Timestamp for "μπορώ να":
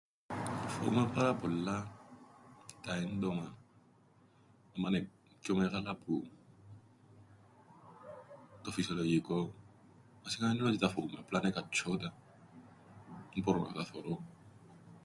13.43-13.71